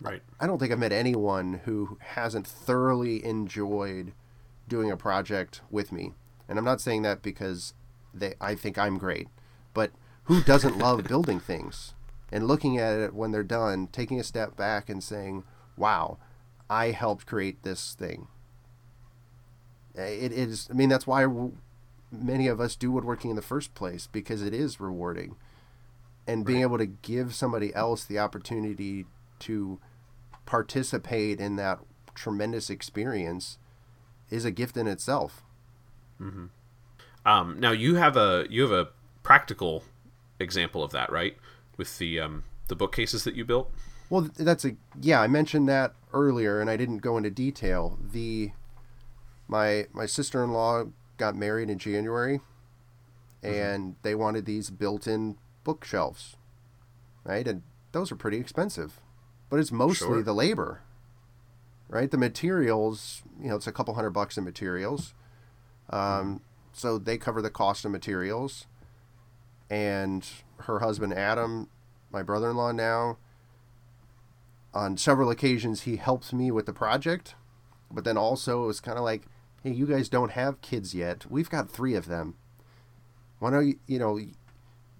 Right. 0.00 0.22
I 0.40 0.46
don't 0.46 0.58
think 0.58 0.72
I've 0.72 0.78
met 0.78 0.92
anyone 0.92 1.60
who 1.64 1.98
hasn't 2.00 2.46
thoroughly 2.46 3.24
enjoyed 3.24 4.14
doing 4.66 4.90
a 4.90 4.96
project 4.96 5.60
with 5.70 5.92
me. 5.92 6.14
And 6.48 6.58
I'm 6.58 6.64
not 6.64 6.80
saying 6.80 7.02
that 7.02 7.22
because 7.22 7.74
they 8.14 8.34
I 8.40 8.54
think 8.54 8.78
I'm 8.78 8.96
great, 8.96 9.28
but 9.74 9.90
who 10.24 10.42
doesn't 10.42 10.78
love 10.78 11.04
building 11.04 11.38
things 11.38 11.94
and 12.32 12.46
looking 12.46 12.78
at 12.78 12.98
it 12.98 13.14
when 13.14 13.32
they're 13.32 13.42
done, 13.42 13.88
taking 13.88 14.20
a 14.20 14.24
step 14.24 14.56
back 14.56 14.88
and 14.88 15.02
saying, 15.02 15.44
"Wow, 15.76 16.18
I 16.68 16.90
helped 16.90 17.26
create 17.26 17.62
this 17.62 17.94
thing." 17.94 18.28
It 19.94 20.32
is 20.32 20.68
I 20.70 20.74
mean 20.74 20.88
that's 20.88 21.06
why 21.06 21.26
many 22.12 22.48
of 22.48 22.60
us 22.60 22.76
do 22.76 22.90
woodworking 22.92 23.30
in 23.30 23.36
the 23.36 23.42
first 23.42 23.74
place 23.74 24.06
because 24.06 24.42
it 24.42 24.54
is 24.54 24.80
rewarding. 24.80 25.36
And 26.26 26.44
being 26.44 26.60
able 26.60 26.78
to 26.78 26.86
give 26.86 27.34
somebody 27.34 27.74
else 27.74 28.04
the 28.04 28.18
opportunity 28.18 29.06
to 29.40 29.80
participate 30.46 31.40
in 31.40 31.56
that 31.56 31.80
tremendous 32.14 32.70
experience 32.70 33.58
is 34.30 34.44
a 34.44 34.50
gift 34.50 34.76
in 34.76 34.86
itself. 34.86 35.42
Mm-hmm. 36.20 36.46
Um, 37.26 37.58
now 37.58 37.72
you 37.72 37.96
have 37.96 38.16
a 38.16 38.46
you 38.48 38.62
have 38.62 38.72
a 38.72 38.88
practical 39.22 39.84
example 40.38 40.82
of 40.82 40.92
that, 40.92 41.10
right? 41.10 41.36
With 41.80 41.98
the 41.98 42.20
um, 42.20 42.44
the 42.68 42.76
bookcases 42.76 43.24
that 43.24 43.34
you 43.34 43.44
built. 43.44 43.72
Well, 44.10 44.28
that's 44.36 44.64
a 44.64 44.76
yeah. 45.00 45.20
I 45.20 45.26
mentioned 45.26 45.68
that 45.68 45.94
earlier, 46.12 46.60
and 46.60 46.68
I 46.68 46.76
didn't 46.76 46.98
go 46.98 47.16
into 47.16 47.30
detail. 47.30 47.98
The 48.12 48.52
my 49.48 49.86
my 49.92 50.06
sister 50.06 50.44
in 50.44 50.52
law 50.52 50.84
got 51.16 51.34
married 51.34 51.70
in 51.70 51.78
January, 51.78 52.40
mm-hmm. 53.42 53.54
and 53.54 53.84
mm-hmm. 53.84 54.00
they 54.02 54.14
wanted 54.14 54.44
these 54.44 54.68
built-in 54.70 55.38
bookshelves, 55.64 56.36
right? 57.24 57.48
And 57.48 57.62
those 57.92 58.12
are 58.12 58.16
pretty 58.16 58.38
expensive 58.38 59.00
but 59.50 59.58
it's 59.58 59.72
mostly 59.72 60.06
sure. 60.06 60.22
the 60.22 60.32
labor, 60.32 60.80
right? 61.88 62.10
The 62.10 62.16
materials, 62.16 63.22
you 63.42 63.48
know, 63.48 63.56
it's 63.56 63.66
a 63.66 63.72
couple 63.72 63.92
hundred 63.94 64.10
bucks 64.10 64.38
in 64.38 64.44
materials. 64.44 65.12
Um, 65.90 66.40
so 66.72 66.96
they 66.96 67.18
cover 67.18 67.42
the 67.42 67.50
cost 67.50 67.84
of 67.84 67.90
materials. 67.90 68.66
And 69.70 70.26
her 70.62 70.80
husband, 70.80 71.14
Adam, 71.14 71.68
my 72.10 72.22
brother 72.22 72.50
in 72.50 72.56
law 72.56 72.72
now, 72.72 73.18
on 74.74 74.96
several 74.96 75.30
occasions, 75.30 75.82
he 75.82 75.96
helped 75.96 76.32
me 76.32 76.50
with 76.50 76.66
the 76.66 76.72
project. 76.72 77.34
But 77.90 78.04
then 78.04 78.16
also, 78.16 78.64
it 78.64 78.66
was 78.66 78.80
kind 78.80 78.98
of 78.98 79.04
like, 79.04 79.22
hey, 79.62 79.70
you 79.70 79.86
guys 79.86 80.08
don't 80.08 80.32
have 80.32 80.60
kids 80.60 80.94
yet. 80.94 81.30
We've 81.30 81.50
got 81.50 81.70
three 81.70 81.94
of 81.94 82.06
them. 82.06 82.34
Why 83.38 83.50
don't 83.50 83.66
you, 83.66 83.78
you 83.86 83.98
know, 83.98 84.18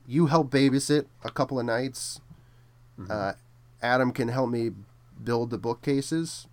you 0.06 0.26
help 0.26 0.50
babysit 0.50 1.06
a 1.24 1.30
couple 1.30 1.58
of 1.60 1.66
nights. 1.66 2.20
Mm-hmm. 2.98 3.10
Uh, 3.10 3.32
Adam 3.82 4.12
can 4.12 4.28
help 4.28 4.50
me 4.50 4.70
build 5.22 5.50
the 5.50 5.58
bookcases, 5.58 6.46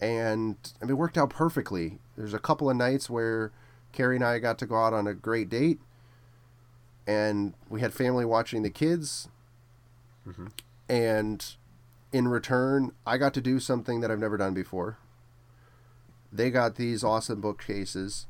and 0.00 0.56
I 0.80 0.84
mean, 0.84 0.92
it 0.92 0.94
worked 0.94 1.18
out 1.18 1.30
perfectly. 1.30 1.98
There's 2.16 2.34
a 2.34 2.38
couple 2.38 2.70
of 2.70 2.76
nights 2.76 3.10
where 3.10 3.52
Carrie 3.92 4.16
and 4.16 4.24
I 4.24 4.38
got 4.38 4.58
to 4.58 4.66
go 4.66 4.76
out 4.76 4.92
on 4.92 5.06
a 5.06 5.14
great 5.14 5.48
date, 5.48 5.80
and 7.06 7.54
we 7.68 7.80
had 7.80 7.92
family 7.92 8.24
watching 8.24 8.62
the 8.62 8.70
kids, 8.70 9.28
mm-hmm. 10.26 10.46
and 10.88 11.56
in 12.12 12.28
return, 12.28 12.92
I 13.06 13.18
got 13.18 13.34
to 13.34 13.40
do 13.40 13.58
something 13.58 14.00
that 14.00 14.10
I've 14.10 14.20
never 14.20 14.36
done 14.36 14.54
before. 14.54 14.98
They 16.32 16.50
got 16.50 16.76
these 16.76 17.02
awesome 17.02 17.40
bookcases, 17.40 18.26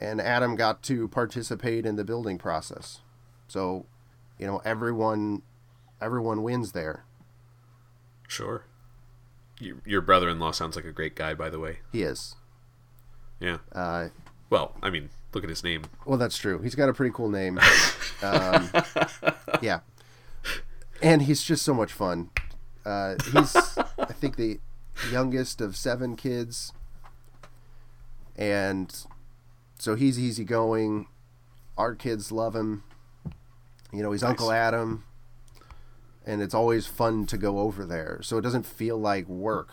and 0.00 0.20
Adam 0.20 0.56
got 0.56 0.82
to 0.84 1.08
participate 1.08 1.86
in 1.86 1.96
the 1.96 2.04
building 2.04 2.38
process. 2.38 3.00
So, 3.48 3.86
you 4.38 4.46
know, 4.46 4.60
everyone 4.64 5.42
everyone 6.00 6.42
wins 6.42 6.72
there. 6.72 7.04
Sure. 8.26 8.64
your 9.84 10.00
brother-in-law 10.00 10.50
sounds 10.50 10.74
like 10.74 10.84
a 10.84 10.92
great 10.92 11.14
guy, 11.14 11.34
by 11.34 11.48
the 11.48 11.60
way. 11.60 11.78
He 11.92 12.02
is. 12.02 12.34
Yeah. 13.38 13.58
Uh, 13.70 14.08
well, 14.50 14.74
I 14.82 14.90
mean, 14.90 15.10
look 15.32 15.44
at 15.44 15.50
his 15.50 15.64
name. 15.64 15.84
Well, 16.04 16.18
that's 16.18 16.38
true. 16.38 16.60
He's 16.60 16.74
got 16.74 16.88
a 16.88 16.92
pretty 16.92 17.12
cool 17.14 17.28
name. 17.28 17.58
um, 18.22 18.70
yeah. 19.60 19.80
And 21.02 21.22
he's 21.22 21.42
just 21.42 21.64
so 21.64 21.74
much 21.74 21.92
fun. 21.92 22.30
Uh, 22.84 23.16
he's, 23.32 23.56
I 23.98 24.12
think, 24.12 24.36
the 24.36 24.60
youngest 25.10 25.60
of 25.60 25.76
seven 25.76 26.16
kids. 26.16 26.72
And 28.36 28.94
so 29.78 29.94
he's 29.94 30.18
easygoing. 30.18 31.06
Our 31.76 31.94
kids 31.94 32.30
love 32.30 32.54
him. 32.54 32.84
You 33.92 34.02
know, 34.02 34.12
he's 34.12 34.22
nice. 34.22 34.30
Uncle 34.30 34.52
Adam 34.52 35.04
and 36.24 36.42
it's 36.42 36.54
always 36.54 36.86
fun 36.86 37.26
to 37.26 37.36
go 37.36 37.60
over 37.60 37.84
there. 37.84 38.20
So 38.22 38.38
it 38.38 38.42
doesn't 38.42 38.66
feel 38.66 38.98
like 38.98 39.28
work. 39.28 39.70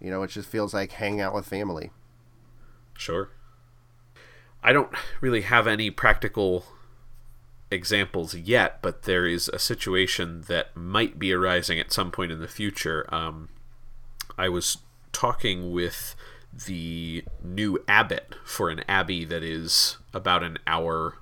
You 0.00 0.10
know, 0.10 0.22
it 0.22 0.28
just 0.28 0.48
feels 0.48 0.74
like 0.74 0.92
hanging 0.92 1.20
out 1.20 1.34
with 1.34 1.46
family. 1.46 1.90
Sure. 2.96 3.30
I 4.66 4.72
don't 4.72 4.92
really 5.20 5.42
have 5.42 5.68
any 5.68 5.90
practical 5.90 6.64
examples 7.70 8.34
yet, 8.34 8.82
but 8.82 9.04
there 9.04 9.24
is 9.24 9.48
a 9.48 9.60
situation 9.60 10.42
that 10.48 10.76
might 10.76 11.20
be 11.20 11.32
arising 11.32 11.78
at 11.78 11.92
some 11.92 12.10
point 12.10 12.32
in 12.32 12.40
the 12.40 12.48
future. 12.48 13.06
Um, 13.14 13.48
I 14.36 14.48
was 14.48 14.78
talking 15.12 15.70
with 15.70 16.16
the 16.66 17.24
new 17.44 17.78
abbot 17.86 18.34
for 18.44 18.68
an 18.68 18.82
abbey 18.88 19.24
that 19.24 19.44
is 19.44 19.98
about 20.12 20.42
an 20.42 20.58
hour 20.66 21.18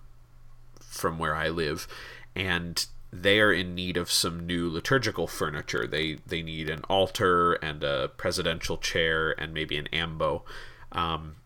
from 0.81 1.19
where 1.19 1.35
I 1.35 1.51
live, 1.51 1.87
and 2.35 2.87
they 3.13 3.41
are 3.41 3.53
in 3.53 3.75
need 3.75 3.99
of 3.99 4.11
some 4.11 4.47
new 4.47 4.71
liturgical 4.71 5.27
furniture. 5.27 5.87
They 5.87 6.15
they 6.27 6.41
need 6.41 6.71
an 6.71 6.81
altar 6.89 7.55
and 7.55 7.85
a 7.85 8.09
presidential 8.09 8.79
chair 8.79 9.39
and 9.39 9.53
maybe 9.53 9.77
an 9.77 9.89
ambo. 9.89 10.45
Um, 10.93 11.37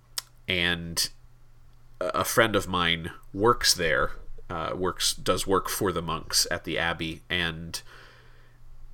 and 0.47 1.11
a 2.01 2.25
friend 2.25 2.57
of 2.57 2.69
mine 2.69 3.11
works 3.33 3.75
there, 3.75 4.13
uh, 4.51 4.73
works 4.75 5.15
does 5.15 5.47
work 5.47 5.69
for 5.69 5.93
the 5.93 6.03
monks 6.03 6.47
at 6.51 6.65
the 6.65 6.79
abbey, 6.79 7.23
and 7.29 7.83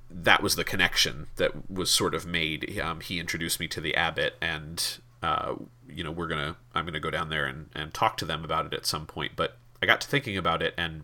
that 0.09 0.41
was 0.43 0.55
the 0.55 0.63
connection 0.63 1.27
that 1.35 1.69
was 1.69 1.89
sort 1.89 2.13
of 2.13 2.25
made. 2.25 2.79
Um, 2.79 3.01
he 3.01 3.19
introduced 3.19 3.59
me 3.59 3.67
to 3.69 3.81
the 3.81 3.95
abbot, 3.95 4.35
and 4.41 4.97
uh, 5.23 5.55
you 5.87 6.03
know 6.03 6.11
we're 6.11 6.27
gonna 6.27 6.55
I'm 6.73 6.85
gonna 6.85 6.99
go 6.99 7.11
down 7.11 7.29
there 7.29 7.45
and, 7.45 7.69
and 7.75 7.93
talk 7.93 8.17
to 8.17 8.25
them 8.25 8.43
about 8.43 8.65
it 8.65 8.73
at 8.73 8.85
some 8.85 9.05
point. 9.05 9.33
But 9.35 9.57
I 9.81 9.85
got 9.85 10.01
to 10.01 10.07
thinking 10.07 10.37
about 10.37 10.61
it 10.61 10.73
and 10.77 11.03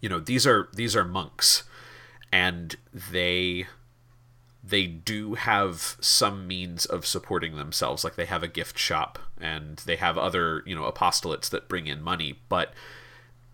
you 0.00 0.08
know 0.08 0.18
these 0.18 0.46
are 0.46 0.68
these 0.74 0.96
are 0.96 1.04
monks 1.04 1.64
and 2.32 2.74
they 2.92 3.66
they 4.68 4.86
do 4.86 5.34
have 5.34 5.96
some 6.00 6.46
means 6.46 6.86
of 6.86 7.06
supporting 7.06 7.56
themselves. 7.56 8.02
Like 8.02 8.16
they 8.16 8.24
have 8.24 8.42
a 8.42 8.48
gift 8.48 8.78
shop 8.78 9.18
and 9.40 9.76
they 9.86 9.96
have 9.96 10.18
other 10.18 10.62
you 10.66 10.74
know 10.74 10.90
apostolates 10.90 11.48
that 11.50 11.68
bring 11.68 11.86
in 11.86 12.02
money 12.02 12.40
but 12.48 12.72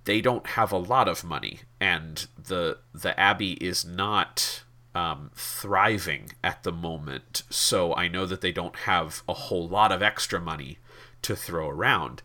they 0.05 0.21
don't 0.21 0.47
have 0.49 0.73
a 0.73 0.79
lot 0.79 1.09
of 1.09 1.23
money. 1.23 1.61
And 1.81 2.27
the 2.43 2.79
the 2.95 3.19
abbey 3.19 3.53
is 3.53 3.85
not 3.85 4.63
um, 4.95 5.31
thriving 5.35 6.33
at 6.43 6.63
the 6.63 6.73
moment. 6.73 7.43
So 7.51 7.95
i 7.95 8.09
know 8.09 8.25
that 8.27 8.41
they 8.41 8.53
don't 8.53 8.77
have 8.77 9.23
a 9.29 9.35
whole 9.35 9.69
lot 9.69 9.93
of 9.93 10.03
extra 10.03 10.41
money 10.41 10.79
to 11.23 11.37
throw 11.37 11.69
around 11.69 12.23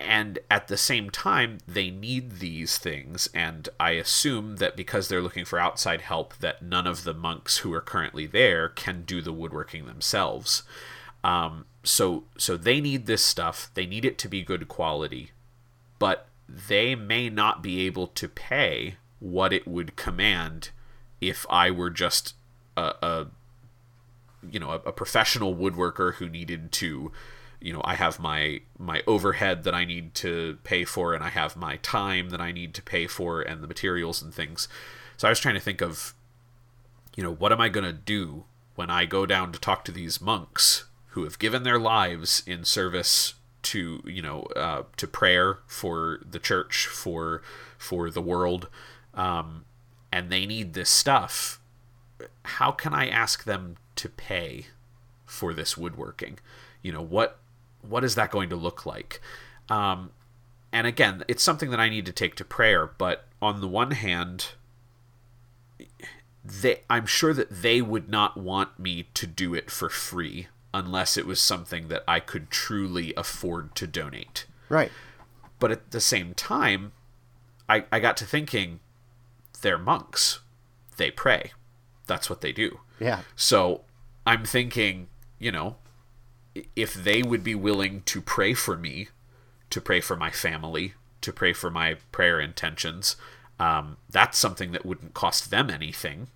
and 0.00 0.38
at 0.50 0.68
the 0.68 0.76
same 0.76 1.10
time 1.10 1.58
they 1.68 1.90
need 1.90 2.38
these 2.38 2.78
things 2.78 3.28
and 3.34 3.68
i 3.78 3.92
assume 3.92 4.56
that 4.56 4.76
because 4.76 5.08
they're 5.08 5.22
looking 5.22 5.44
for 5.44 5.58
outside 5.58 6.00
help 6.00 6.36
that 6.38 6.62
none 6.62 6.86
of 6.86 7.04
the 7.04 7.14
monks 7.14 7.58
who 7.58 7.72
are 7.72 7.80
currently 7.80 8.26
there 8.26 8.68
can 8.68 9.02
do 9.02 9.20
the 9.20 9.32
woodworking 9.32 9.86
themselves. 9.86 10.62
Um, 11.22 11.66
so 11.82 12.24
so 12.36 12.56
they 12.56 12.80
need 12.80 13.06
this 13.06 13.24
stuff. 13.24 13.70
They 13.74 13.86
need 13.86 14.04
it 14.04 14.18
to 14.18 14.28
be 14.28 14.42
good 14.42 14.68
quality. 14.68 15.30
But 15.98 16.26
they 16.48 16.94
may 16.94 17.28
not 17.28 17.62
be 17.62 17.86
able 17.86 18.06
to 18.08 18.28
pay 18.28 18.96
what 19.18 19.52
it 19.52 19.68
would 19.68 19.96
command 19.96 20.70
if 21.20 21.44
i 21.50 21.70
were 21.70 21.90
just 21.90 22.34
a, 22.76 22.94
a 23.02 23.26
you 24.50 24.58
know 24.58 24.70
a, 24.70 24.76
a 24.76 24.92
professional 24.92 25.54
woodworker 25.54 26.14
who 26.14 26.28
needed 26.28 26.72
to 26.72 27.12
you 27.60 27.72
know 27.72 27.80
i 27.84 27.94
have 27.94 28.18
my 28.18 28.60
my 28.78 29.02
overhead 29.06 29.64
that 29.64 29.74
i 29.74 29.84
need 29.84 30.14
to 30.14 30.58
pay 30.64 30.84
for 30.84 31.14
and 31.14 31.22
i 31.22 31.28
have 31.28 31.56
my 31.56 31.76
time 31.76 32.30
that 32.30 32.40
i 32.40 32.52
need 32.52 32.72
to 32.74 32.82
pay 32.82 33.06
for 33.06 33.42
and 33.42 33.62
the 33.62 33.68
materials 33.68 34.22
and 34.22 34.32
things 34.32 34.68
so 35.16 35.28
i 35.28 35.30
was 35.30 35.40
trying 35.40 35.54
to 35.54 35.60
think 35.60 35.80
of 35.80 36.14
you 37.16 37.22
know, 37.22 37.32
what 37.32 37.52
am 37.52 37.60
I 37.60 37.68
to 37.68 37.92
do 37.92 38.44
when 38.76 38.90
I 38.90 39.04
go 39.04 39.26
down 39.26 39.52
to 39.52 39.60
talk 39.60 39.84
to 39.84 39.92
these 39.92 40.20
monks 40.20 40.86
who 41.08 41.24
have 41.24 41.38
given 41.38 41.64
their 41.64 41.78
lives 41.78 42.42
in 42.46 42.64
service 42.64 43.34
to, 43.62 44.02
you 44.06 44.22
know, 44.22 44.42
uh, 44.56 44.84
to 44.96 45.06
prayer 45.06 45.58
for 45.66 46.20
the 46.28 46.38
church, 46.38 46.86
for 46.86 47.42
for 47.76 48.10
the 48.10 48.22
world, 48.22 48.68
um, 49.14 49.64
and 50.12 50.30
they 50.30 50.46
need 50.46 50.72
this 50.72 50.88
stuff? 50.88 51.60
How 52.44 52.70
can 52.70 52.94
I 52.94 53.08
ask 53.08 53.44
them 53.44 53.76
to 53.96 54.08
pay 54.08 54.66
for 55.26 55.52
this 55.52 55.76
woodworking? 55.76 56.38
You 56.80 56.92
know, 56.92 57.02
what 57.02 57.38
what 57.82 58.04
is 58.04 58.14
that 58.14 58.30
going 58.30 58.50
to 58.50 58.56
look 58.56 58.86
like? 58.86 59.20
Um, 59.68 60.10
and 60.72 60.86
again, 60.86 61.24
it's 61.28 61.42
something 61.42 61.70
that 61.70 61.80
I 61.80 61.88
need 61.88 62.06
to 62.06 62.12
take 62.12 62.34
to 62.36 62.44
prayer. 62.44 62.86
But 62.86 63.26
on 63.40 63.60
the 63.60 63.68
one 63.68 63.92
hand, 63.92 64.48
they, 66.44 66.80
I'm 66.88 67.06
sure 67.06 67.34
that 67.34 67.62
they 67.62 67.82
would 67.82 68.08
not 68.08 68.36
want 68.36 68.78
me 68.78 69.08
to 69.14 69.26
do 69.26 69.54
it 69.54 69.70
for 69.70 69.88
free 69.88 70.48
unless 70.72 71.16
it 71.16 71.26
was 71.26 71.40
something 71.40 71.88
that 71.88 72.04
I 72.06 72.20
could 72.20 72.50
truly 72.50 73.12
afford 73.16 73.74
to 73.76 73.86
donate. 73.86 74.46
Right. 74.68 74.92
But 75.58 75.72
at 75.72 75.90
the 75.90 76.00
same 76.00 76.34
time, 76.34 76.92
I, 77.68 77.84
I 77.90 77.98
got 77.98 78.16
to 78.18 78.24
thinking, 78.24 78.80
they're 79.62 79.78
monks. 79.78 80.40
They 80.96 81.10
pray. 81.10 81.52
That's 82.06 82.30
what 82.30 82.40
they 82.40 82.52
do. 82.52 82.80
Yeah. 82.98 83.20
So 83.36 83.82
I'm 84.26 84.44
thinking, 84.44 85.08
you 85.38 85.50
know, 85.52 85.76
if 86.76 86.94
they 86.94 87.22
would 87.22 87.44
be 87.44 87.54
willing 87.54 88.02
to 88.06 88.20
pray 88.20 88.54
for 88.54 88.76
me, 88.76 89.08
to 89.70 89.80
pray 89.80 90.00
for 90.00 90.16
my 90.16 90.30
family, 90.30 90.94
to 91.20 91.32
pray 91.32 91.52
for 91.52 91.70
my 91.70 91.96
prayer 92.12 92.40
intentions, 92.40 93.16
um, 93.58 93.98
that's 94.08 94.38
something 94.38 94.72
that 94.72 94.86
wouldn't 94.86 95.14
cost 95.14 95.50
them 95.50 95.68
anything, 95.70 96.28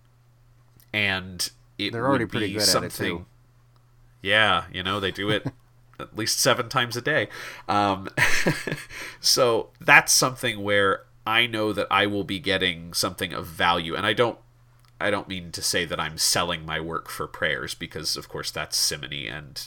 and 0.92 1.50
it 1.78 1.92
They're 1.92 2.06
already 2.06 2.24
would 2.24 2.30
pretty 2.30 2.46
be 2.48 2.52
good 2.54 2.62
at 2.62 2.68
it, 2.84 2.92
something. 2.92 3.18
too. 3.18 3.26
Yeah, 4.22 4.64
you 4.72 4.82
know 4.82 5.00
they 5.00 5.10
do 5.10 5.30
it 5.30 5.46
at 5.98 6.16
least 6.16 6.40
seven 6.40 6.68
times 6.68 6.96
a 6.96 7.02
day. 7.02 7.28
Um, 7.68 8.08
so 9.20 9.70
that's 9.80 10.12
something 10.12 10.62
where 10.62 11.04
I 11.26 11.46
know 11.46 11.72
that 11.72 11.86
I 11.90 12.06
will 12.06 12.24
be 12.24 12.38
getting 12.38 12.92
something 12.92 13.32
of 13.32 13.46
value, 13.46 13.94
and 13.94 14.06
I 14.06 14.12
don't. 14.12 14.38
I 15.00 15.10
don't 15.10 15.28
mean 15.28 15.50
to 15.52 15.60
say 15.60 15.84
that 15.86 15.98
I'm 15.98 16.16
selling 16.18 16.64
my 16.64 16.80
work 16.80 17.10
for 17.10 17.26
prayers 17.26 17.74
because, 17.74 18.16
of 18.16 18.28
course, 18.28 18.50
that's 18.50 18.76
simony 18.76 19.26
and 19.26 19.60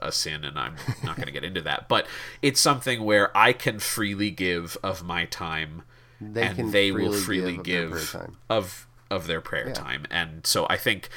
a- 0.00 0.12
sin, 0.12 0.44
and 0.44 0.58
I'm 0.58 0.76
not 1.04 1.16
going 1.16 1.26
to 1.26 1.32
get 1.32 1.44
into 1.44 1.60
that. 1.62 1.88
But 1.88 2.06
it's 2.42 2.60
something 2.60 3.02
where 3.04 3.36
I 3.36 3.52
can 3.52 3.78
freely 3.78 4.30
give 4.30 4.76
of 4.82 5.02
my 5.02 5.24
time, 5.26 5.82
They 6.20 6.42
and 6.42 6.72
they 6.72 6.92
will 6.92 7.12
freely 7.12 7.54
freely 7.56 7.58
give 7.62 7.92
of 7.92 8.12
their 8.12 8.22
give 8.22 8.36
of 8.48 8.86
of 9.10 9.26
their 9.26 9.40
prayer 9.40 9.68
Yeah. 9.68 9.74
time. 9.74 10.06
And 10.10 10.46
so 10.46 10.66
I 10.70 10.76
think 10.76 11.08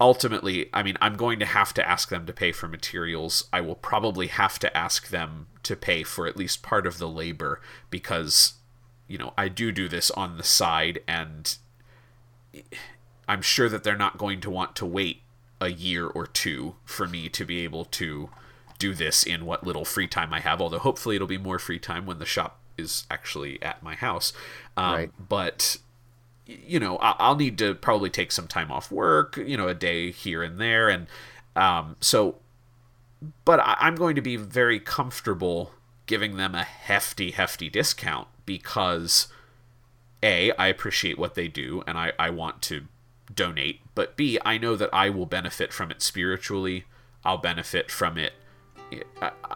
ultimately, 0.00 0.68
I 0.72 0.82
mean, 0.82 0.96
I'm 1.00 1.16
going 1.16 1.38
to 1.40 1.46
have 1.46 1.72
to 1.74 1.88
ask 1.88 2.08
them 2.10 2.26
to 2.26 2.32
pay 2.32 2.52
for 2.52 2.68
materials. 2.68 3.48
I 3.52 3.60
will 3.62 3.74
probably 3.74 4.26
have 4.28 4.58
to 4.60 4.76
ask 4.76 5.08
them 5.08 5.46
to 5.64 5.74
pay 5.74 6.02
for 6.02 6.26
at 6.26 6.36
least 6.36 6.62
part 6.62 6.86
of 6.86 6.98
the 6.98 7.08
labor 7.08 7.60
because 7.90 8.54
you 9.08 9.16
know, 9.16 9.32
I 9.38 9.48
do 9.48 9.72
do 9.72 9.88
this 9.88 10.10
on 10.10 10.36
the 10.36 10.42
side 10.44 11.00
and 11.08 11.56
I'm 13.26 13.42
sure 13.42 13.68
that 13.68 13.82
they're 13.84 13.96
not 13.96 14.18
going 14.18 14.40
to 14.42 14.50
want 14.50 14.76
to 14.76 14.86
wait 14.86 15.22
a 15.60 15.68
year 15.70 16.06
or 16.06 16.26
two 16.26 16.76
for 16.84 17.06
me 17.06 17.28
to 17.28 17.44
be 17.44 17.64
able 17.64 17.84
to 17.84 18.30
do 18.78 18.94
this 18.94 19.24
in 19.24 19.44
what 19.44 19.64
little 19.66 19.84
free 19.84 20.06
time 20.06 20.32
I 20.32 20.40
have. 20.40 20.60
Although 20.60 20.78
hopefully 20.78 21.16
it'll 21.16 21.26
be 21.28 21.38
more 21.38 21.58
free 21.58 21.78
time 21.78 22.06
when 22.06 22.18
the 22.18 22.26
shop 22.26 22.60
is 22.76 23.04
actually 23.10 23.60
at 23.62 23.82
my 23.82 23.94
house. 23.94 24.32
Um, 24.76 24.94
Right. 24.94 25.10
But 25.28 25.76
you 26.46 26.80
know, 26.80 26.96
I- 26.98 27.16
I'll 27.18 27.36
need 27.36 27.58
to 27.58 27.74
probably 27.74 28.08
take 28.08 28.32
some 28.32 28.46
time 28.46 28.70
off 28.72 28.90
work. 28.90 29.36
You 29.36 29.56
know, 29.56 29.68
a 29.68 29.74
day 29.74 30.10
here 30.12 30.42
and 30.42 30.58
there, 30.58 30.88
and 30.88 31.06
um, 31.56 31.96
so. 32.00 32.36
But 33.44 33.60
I'm 33.64 33.96
going 33.96 34.14
to 34.14 34.22
be 34.22 34.36
very 34.36 34.78
comfortable 34.78 35.72
giving 36.06 36.36
them 36.36 36.54
a 36.54 36.62
hefty, 36.62 37.32
hefty 37.32 37.68
discount 37.68 38.28
because 38.46 39.26
a 40.22 40.50
i 40.52 40.66
appreciate 40.66 41.18
what 41.18 41.34
they 41.34 41.46
do 41.48 41.82
and 41.86 41.96
i, 41.98 42.12
I 42.18 42.30
want 42.30 42.62
to 42.62 42.86
donate 43.34 43.80
but 43.94 44.16
b 44.16 44.38
i 44.44 44.56
know 44.56 44.76
that 44.76 44.88
i 44.92 45.10
will 45.10 45.26
benefit 45.26 45.72
from 45.72 45.90
it 45.90 46.02
spiritually 46.02 46.84
i'll 47.24 47.38
benefit 47.38 47.90
from 47.90 48.16
it 48.18 48.32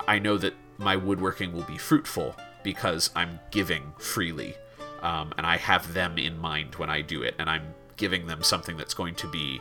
I, 0.07 0.19
know 0.19 0.37
that 0.37 0.53
my 0.77 0.95
woodworking 0.95 1.55
will 1.55 1.63
be 1.63 1.79
fruitful 1.79 2.37
because 2.63 3.11
i'm 3.17 3.41
giving 3.51 3.93
freely 3.99 4.55
um, 5.01 5.33
and 5.39 5.47
i 5.47 5.57
have 5.57 5.95
them 5.95 6.19
in 6.19 6.37
mind 6.39 6.75
when 6.75 6.91
i 6.91 7.01
do 7.01 7.23
it 7.23 7.35
and 7.39 7.49
i'm 7.49 7.75
giving 7.97 8.27
them 8.27 8.43
something 8.43 8.77
that's 8.77 8.95
going 8.95 9.15
to 9.15 9.31
be 9.31 9.61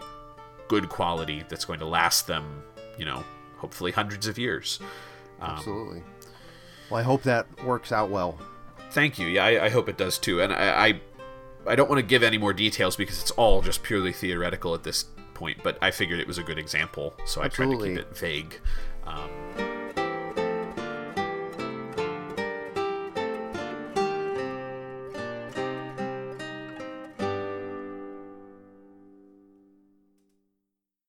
good 0.68 0.90
quality 0.90 1.44
that's 1.48 1.64
going 1.64 1.80
to 1.80 1.86
last 1.86 2.28
them 2.28 2.64
you 2.98 3.06
know 3.06 3.24
hopefully 3.58 3.92
hundreds 3.92 4.28
of 4.28 4.38
years 4.38 4.80
Absolutely. 5.42 6.04
Well, 6.90 7.00
I 7.00 7.04
hope 7.04 7.24
that 7.24 7.48
works 7.64 7.92
out 7.92 8.10
well. 8.10 8.38
Thank 8.92 9.18
you. 9.18 9.28
Yeah, 9.28 9.46
I, 9.46 9.66
I 9.66 9.70
hope 9.70 9.90
it 9.90 9.98
does 9.98 10.18
too. 10.18 10.42
And 10.42 10.54
I, 10.54 10.88
I, 10.88 11.02
I 11.68 11.76
don't 11.76 11.90
want 11.90 12.00
to 12.00 12.06
give 12.06 12.24
any 12.24 12.38
more 12.38 12.54
details 12.54 12.96
because 12.96 13.22
it's 13.22 13.32
all 13.32 13.62
just 13.62 13.84
purely 13.84 14.14
theoretical 14.14 14.74
at 14.74 14.84
this 14.84 15.06
point. 15.34 15.60
But 15.64 15.78
I 15.82 15.92
figured 15.92 16.20
it 16.20 16.28
was 16.28 16.38
a 16.38 16.44
good 16.44 16.58
example, 16.58 17.14
so 17.26 17.42
I 17.42 17.48
tried 17.48 17.72
to 17.72 17.78
keep 17.78 17.98
it 17.98 18.16
vague. 18.16 18.60
Um, 19.06 19.30